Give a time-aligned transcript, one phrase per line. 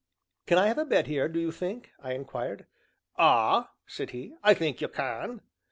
[0.47, 2.65] "Can I have a bed here, do you think?" I inquired.
[3.19, 5.41] "Ah," said he, "I think you can."